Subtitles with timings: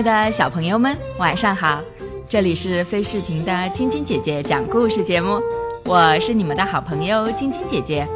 [0.00, 1.78] 爱的小朋友们，晚上好！
[2.26, 5.38] 这里是飞视频的晶晶姐姐讲故事节目，
[5.84, 8.08] 我是你们的好朋友晶晶姐姐。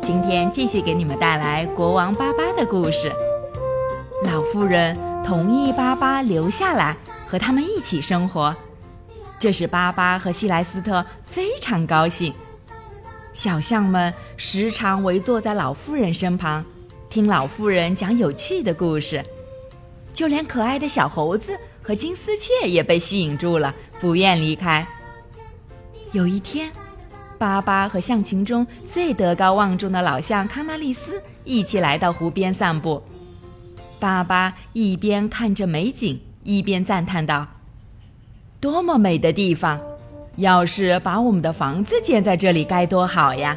[0.00, 3.12] 今天继续给你们带来国王巴巴的故事。
[4.24, 6.96] 老妇人同意巴巴留下来
[7.26, 8.56] 和他们一起生活，
[9.38, 12.32] 这使巴巴和希莱斯特非常高兴。
[13.34, 16.64] 小象们时常围坐在老妇人身旁，
[17.10, 19.22] 听老妇人讲有趣的故事。
[20.16, 24.84] 就连可爱的小猴子和金丝雀也被吸引住了，不愿离开。
[26.12, 26.72] 有一天，
[27.36, 33.02] 巴巴和象群中最德高望重的老象康纳利斯一起来到湖边散步。
[34.00, 37.46] 巴巴一边看着美景，一边赞叹道
[38.58, 39.78] ：“多么美的地方！
[40.36, 43.54] 要是把我们的房子建在这里，该多好呀！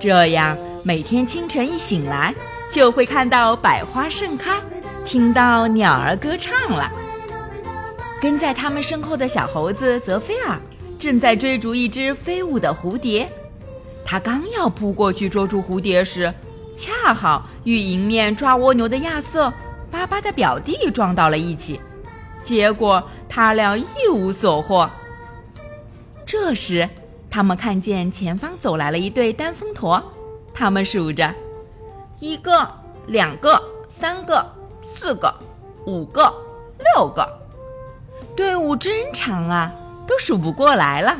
[0.00, 2.34] 这样每天清晨一醒来，
[2.72, 4.60] 就会看到百花盛开。”
[5.06, 6.90] 听到鸟儿歌唱了，
[8.20, 10.58] 跟在他们身后的小猴子泽菲尔
[10.98, 13.30] 正在追逐一只飞舞的蝴蝶。
[14.04, 16.34] 他刚要扑过去捉住蝴蝶时，
[16.76, 19.52] 恰好与迎面抓蜗牛的亚瑟、
[19.92, 21.80] 巴巴的表弟撞到了一起，
[22.42, 24.90] 结果他俩一无所获。
[26.26, 26.88] 这时，
[27.30, 30.02] 他们看见前方走来了一对单峰驼，
[30.52, 31.32] 他们数着：
[32.18, 32.68] 一个、
[33.06, 34.44] 两个、三个。
[34.98, 35.32] 四个，
[35.84, 36.32] 五个，
[36.94, 37.28] 六个，
[38.34, 39.70] 队伍真长啊，
[40.06, 41.14] 都数不过来了。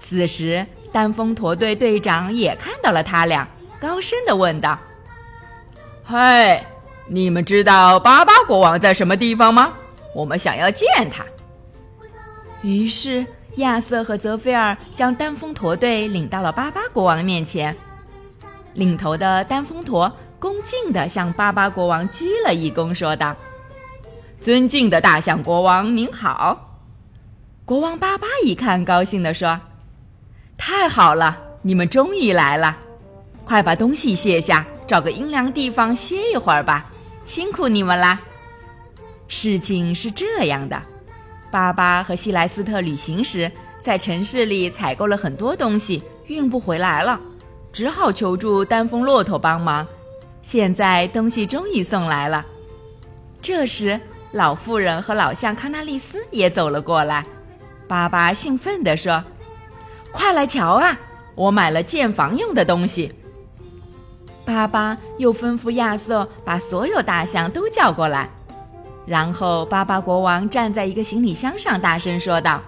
[0.00, 3.48] 此时，丹峰驼队队长也看到了他俩，
[3.80, 4.76] 高声的问道
[6.04, 6.60] ：“嘿，
[7.06, 9.72] 你们知道巴巴国王在什么地方吗？
[10.12, 11.24] 我们想要见他。”
[12.62, 13.24] 于是，
[13.56, 17.76] 亚瑟和泽菲尔将丹峰驼队领到了巴巴国王面前。
[18.74, 20.12] 领头的丹峰驼。
[20.38, 23.34] 恭敬地向巴巴国王鞠了一躬，说道
[24.40, 26.80] ：“尊敬的大象国王您好。”
[27.64, 29.58] 国王巴巴一看，高兴地说
[30.58, 32.76] ：“太好了，你们终于来了！
[33.44, 36.86] 快把东西卸下，找个阴凉地方歇一会儿吧。
[37.24, 38.20] 辛苦你们啦！”
[39.28, 40.80] 事情是这样的，
[41.50, 47.18] 巴巴和希莱斯特旅行时，在城市里采购了很多东西，运不回来了，
[47.72, 49.84] 只好求助丹峰骆驼帮忙。
[50.48, 52.46] 现在东西终于送来了。
[53.42, 57.26] 这时，老妇人和老象康纳利斯也走了过来。
[57.88, 59.24] 巴巴兴奋地说
[60.12, 60.96] ：“快来瞧啊，
[61.34, 63.12] 我买了建房用的东西。”
[64.46, 68.30] 巴巴又吩咐亚瑟把所有大象都叫过来。
[69.04, 72.62] 然后，巴巴国王站在一个行李箱上，大声说道：“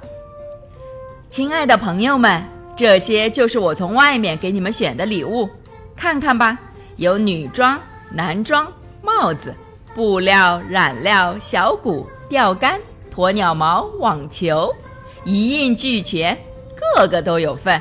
[1.30, 2.42] 亲爱的朋友们，
[2.74, 5.48] 这些就是我从外面给你们选的礼物，
[5.94, 6.58] 看看吧。”
[6.98, 8.70] 有女装、男装、
[9.02, 9.54] 帽子、
[9.94, 12.78] 布料、染料、小鼓、钓竿、
[13.14, 14.74] 鸵鸟毛、网球，
[15.24, 16.36] 一应俱全，
[16.96, 17.80] 个个都有份。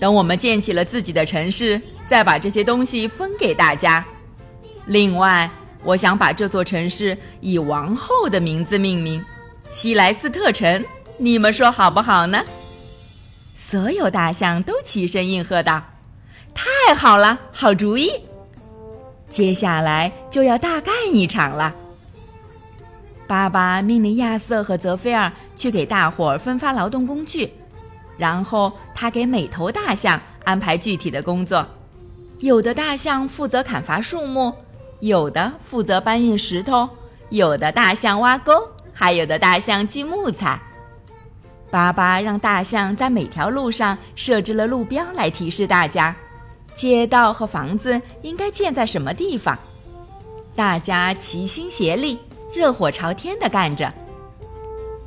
[0.00, 4.02] 等我们建起了自己的城市，再把这些东西分给大家。
[4.86, 5.50] 另外，
[5.84, 9.22] 我想把这座城市以王后的名字命名——
[9.68, 10.82] 西莱斯特城。
[11.18, 12.42] 你们说好不好呢？
[13.54, 15.82] 所有大象都齐声应和道
[16.54, 18.10] ：“太好了，好主意！”
[19.30, 21.74] 接下来就要大干一场了。
[23.26, 27.52] 爸爸命令亚瑟和泽菲尔去给大伙儿分发劳动工具，
[28.16, 31.66] 然后他给每头大象安排具体的工作，
[32.40, 34.50] 有的大象负责砍伐树木，
[35.00, 36.88] 有的负责搬运石头，
[37.28, 38.54] 有的大象挖沟，
[38.94, 40.58] 还有的大象锯木材。
[41.70, 46.16] 爸爸让大象在每条路上设置了路标来提示大家。
[46.78, 49.58] 街道和房子应该建在什么地方？
[50.54, 52.16] 大家齐心协力，
[52.54, 53.92] 热火朝天地干着。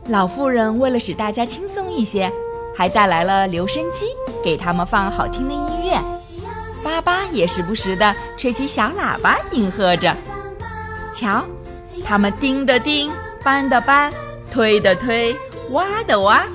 [0.07, 2.29] 老妇人为了使大家轻松一些，
[2.75, 4.07] 还带来了留声机，
[4.43, 5.97] 给他们放好听的音乐。
[6.83, 10.13] 巴巴也时不时地吹起小喇叭，应和着。
[11.13, 11.41] 瞧，
[12.03, 13.09] 他们钉的钉，
[13.43, 14.11] 搬的搬，
[14.51, 15.33] 推的推，
[15.69, 16.45] 挖的挖，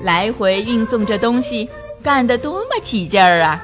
[0.00, 1.68] 来回运送着东西，
[2.02, 3.62] 干得多么起劲儿啊！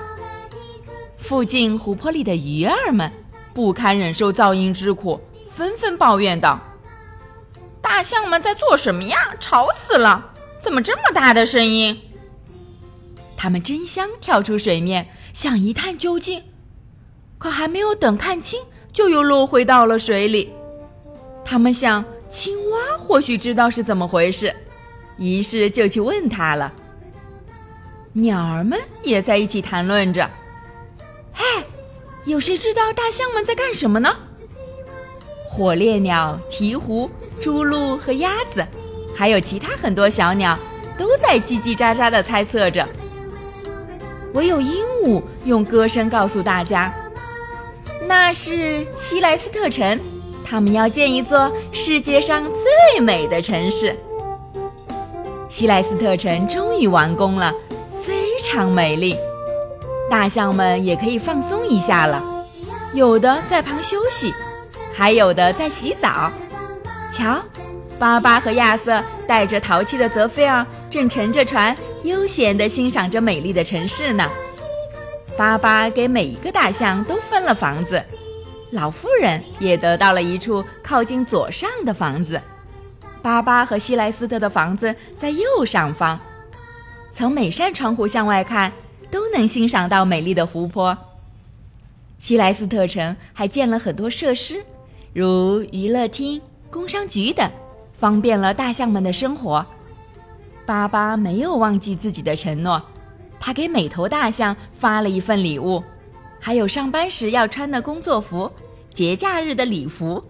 [1.29, 3.13] 附近湖泊里的鱼儿们
[3.53, 5.21] 不堪忍受噪音之苦，
[5.51, 6.59] 纷纷抱怨道
[7.83, 9.37] ：“大象们在做什么呀？
[9.39, 10.33] 吵死了！
[10.59, 12.01] 怎么这么大的声音？”
[13.37, 16.43] 他们争相跳出水面，想一探究竟，
[17.37, 20.51] 可还没有等看清，就又落回到了水里。
[21.45, 24.57] 他们想，青蛙或许知道是怎么回事，
[25.19, 26.73] 于是就去问他了。
[28.15, 30.27] 鸟儿们也在一起谈论着。
[32.25, 34.15] 有谁知道大象们在干什么呢？
[35.49, 37.09] 火烈鸟、鹈鹕、
[37.41, 38.63] 猪鹿和鸭子，
[39.17, 40.59] 还有其他很多小鸟，
[40.99, 42.87] 都在叽叽喳喳地猜测着。
[44.35, 46.95] 唯有鹦鹉用歌声告诉大家
[48.07, 49.99] ：“那是西莱斯特城，
[50.45, 53.97] 他们要建一座世界上最美的城市。
[55.49, 57.55] 西莱斯特城终于完工了，
[58.05, 59.17] 非常美丽。
[60.11, 62.23] 大象们也可以放松一下了，
[62.95, 64.33] 有的在旁休息，
[64.95, 66.31] 还有的在洗澡。
[67.13, 67.43] 瞧，
[67.99, 74.25] 巴巴和亚瑟带着淘气的泽菲尔正乘着船。”悠闲地欣赏着美丽的城市呢。
[75.37, 78.01] 巴巴给每一个大象都分了房子，
[78.71, 82.41] 老妇人也得到了一处靠近左上的房子。
[83.21, 86.19] 巴巴和希莱斯特的房子在右上方，
[87.13, 88.73] 从每扇窗户向外看，
[89.11, 90.97] 都能欣赏到美丽的湖泊。
[92.19, 94.65] 西莱斯特城还建了很多设施，
[95.13, 96.41] 如娱乐厅、
[96.71, 97.51] 工商局等，
[97.93, 99.65] 方便了大象们的生活。
[100.67, 102.83] 巴巴没有忘记自己的承诺，
[103.41, 105.83] 他给每头大象发了一份礼物，
[106.41, 108.51] 还有上班时要穿的工作服、
[108.93, 110.23] 节假日的礼服。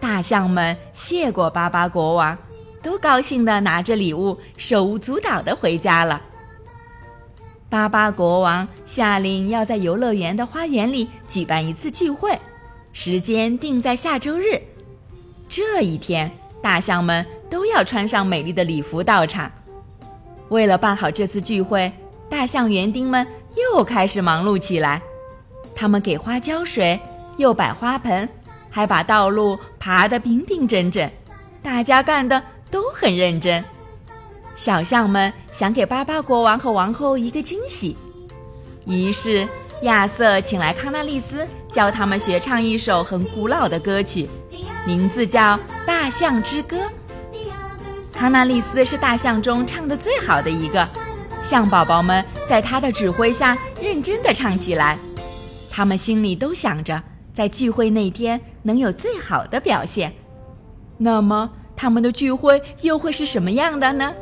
[0.00, 2.36] 大象们谢过巴巴国王，
[2.82, 6.20] 都高兴地拿着礼物，手舞足蹈地回家了。
[7.72, 12.38] 巴巴国王下令要在游乐园的花园里举办一次聚会，
[12.92, 14.60] 时间定在下周日。
[15.48, 16.30] 这一天。
[16.60, 19.50] 大象们都要穿上美丽的礼服到场。
[20.48, 21.90] 为了办好这次聚会，
[22.28, 23.26] 大象园丁们
[23.56, 25.02] 又开始忙碌起来。
[25.74, 27.00] 他们给花浇水，
[27.36, 28.28] 又摆花盆，
[28.70, 31.10] 还把道路爬得平平整整。
[31.62, 32.40] 大家干的
[32.70, 33.64] 都很认真。
[34.54, 37.96] 小象们想给巴巴国王和王后一个惊喜，
[38.86, 39.46] 于是
[39.82, 44.28] 亚瑟请来康纳利斯教他们学唱一首很古老的歌曲。
[44.86, 45.56] 名字叫
[45.86, 46.76] 《大象之歌》。
[48.12, 50.86] 康纳利斯是大象中唱的最好的一个，
[51.40, 54.98] 象宝宝们在他的指挥下认真的唱起来。
[55.70, 57.02] 他们心里都想着，
[57.32, 60.12] 在聚会那天能有最好的表现。
[60.98, 64.12] 那么，他们的聚会又会是什么样的呢？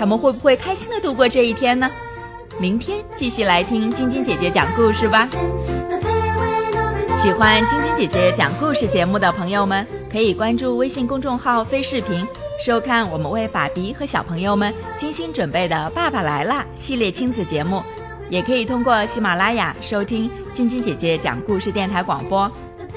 [0.00, 1.86] 他们会不会开心的度过这一天呢？
[2.58, 5.28] 明天继续来听晶晶姐姐讲故事吧。
[7.22, 12.26] 喜欢晶晶姐姐讲故事节目的朋友们，可以关注微信公众号“飞视频”，
[12.64, 17.82] 收看我们为爸比和小朋友们精心准备的《爸爸来啦》系列亲子节目。
[18.30, 22.50] 也可以通过喜马拉雅收听晶晶姐姐讲故事电台广播。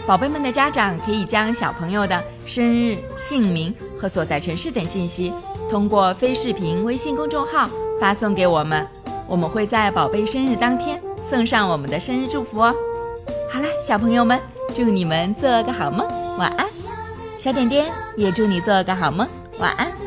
[0.07, 5.33] 宝贝们的家长可以将小朋友的生日、姓名和所在城市等信息，
[5.69, 7.69] 通过非视频微信公众号
[7.99, 8.87] 发送给我们，
[9.27, 12.73] 我们会在宝贝生日当天送上我们的生日祝福哦。
[13.51, 14.39] 好啦，小朋友们，
[14.75, 16.07] 祝你们做个好梦，
[16.37, 16.67] 晚安。
[17.37, 19.27] 小点点也祝你做个好梦，
[19.59, 20.02] 晚安。